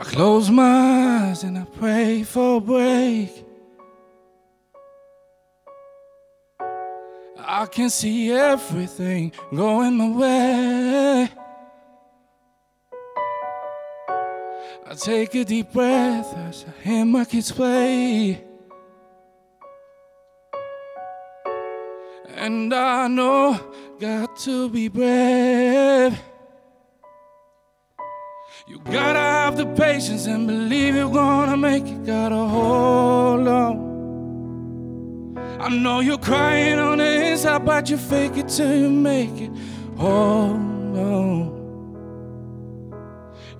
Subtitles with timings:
[0.00, 0.62] I close my
[1.28, 3.44] eyes and I pray for a break.
[7.36, 11.28] I can see everything going my way.
[14.86, 18.44] I take a deep breath as I hear my kids play.
[22.36, 23.58] And I know,
[23.98, 26.16] got to be brave.
[28.66, 32.04] You gotta have the patience and believe you're gonna make it.
[32.04, 33.88] Gotta hold on.
[35.60, 39.50] I know you're crying on the inside, but you fake it till you make it.
[39.96, 41.58] Hold on.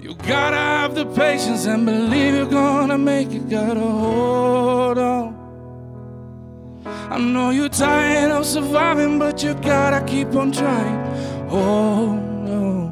[0.00, 3.48] You gotta have the patience and believe you're gonna make it.
[3.48, 5.34] Gotta hold on.
[6.86, 11.48] I know you're tired of surviving, but you gotta keep on trying.
[11.48, 12.87] Hold on.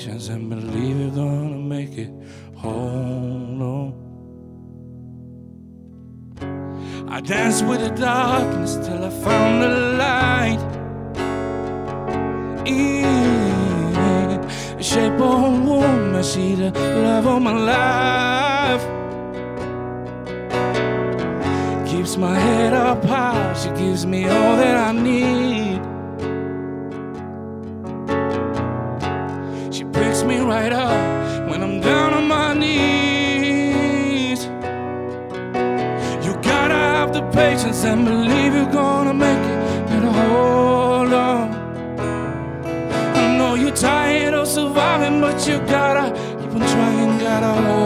[0.00, 2.10] Patience and believe you're gonna make it.
[2.56, 3.92] Hold on.
[7.08, 9.68] I danced with the darkness till I found the
[10.04, 10.62] light.
[12.66, 14.40] In
[14.78, 16.70] the shape of woman, I see the
[17.04, 18.84] love of my life.
[21.90, 25.79] Keeps my head up high, she gives me all that I need.
[30.50, 34.40] Right up when I'm down on my knees.
[36.26, 39.60] You gotta have the patience and believe you're gonna make it.
[39.90, 41.46] Gotta hold on.
[43.22, 46.06] I know you're tired of surviving, but you gotta
[46.40, 47.18] keep on trying.
[47.20, 47.79] Gotta hold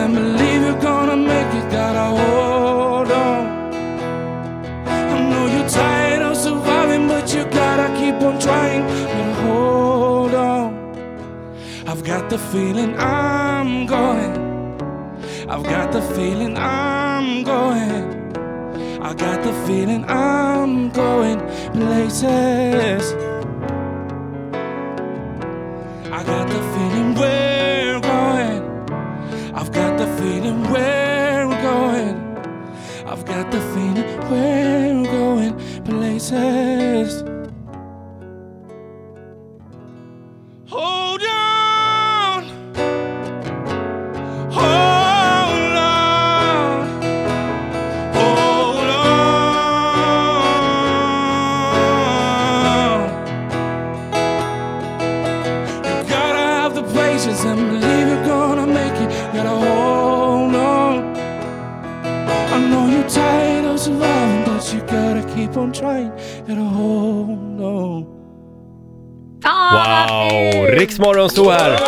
[0.00, 1.66] and believe you're gonna make it.
[1.70, 3.42] Gotta hold on.
[5.14, 8.82] I know you're tired of surviving, but you gotta keep on trying.
[9.12, 10.68] Gotta hold on.
[11.86, 14.32] I've got the feeling I'm going.
[15.52, 18.04] I've got the feeling I'm going.
[19.02, 21.38] I got the feeling I'm going
[21.72, 23.04] places.
[33.20, 36.69] I've got the feeling we're going places.
[65.34, 66.10] Keep on trying.
[66.46, 68.20] Gotta hold on.
[69.42, 70.66] Wow!
[70.66, 71.80] Riksmorgon stod här.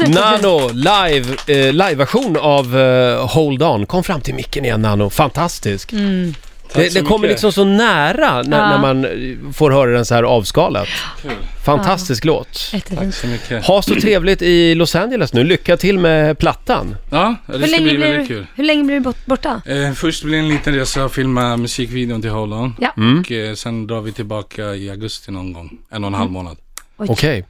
[0.08, 3.86] Nano, live, eh, live-version av eh, Hold On.
[3.86, 5.92] Kom fram till micken igen Nano, fantastisk.
[5.92, 6.34] Mm.
[6.74, 8.68] Det, det kommer liksom så nära när, Ja.
[8.68, 9.06] när man
[9.52, 10.88] får höra den så här avskalat.
[11.22, 11.30] Kul.
[11.64, 12.70] Fantastisk låt.
[12.72, 13.14] Jättefint.
[13.14, 13.64] så mycket.
[13.66, 15.44] Ha så trevligt i Los Angeles nu.
[15.44, 16.96] Lycka till med plattan.
[17.10, 18.46] Ja, det Hur ska länge, bli blir väldigt du, kul.
[18.54, 19.62] hur länge blir du bort- borta?
[19.66, 22.74] Eh, först blir det en liten resa och filma musikvideon till Hold On.
[22.80, 22.92] Ja.
[22.96, 23.20] Mm.
[23.20, 25.70] Och eh, sen drar vi tillbaka i augusti någon gång.
[25.90, 26.56] En och en halv månad.
[26.96, 27.06] Oj.
[27.10, 27.44] Okej.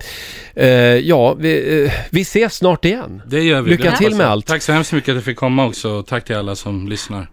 [0.56, 3.22] Eh, ja, vi, eh, vi ses snart igen.
[3.26, 3.70] Det gör vi.
[3.70, 4.30] Lycka det till hoppas med jag.
[4.32, 4.46] allt.
[4.46, 6.02] Tack så hemskt mycket att jag fick komma också.
[6.02, 7.26] Tack till alla som lyssnar.